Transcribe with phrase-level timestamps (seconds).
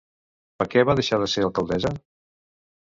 [0.61, 1.95] Per què va deixar de ser alcaldessa?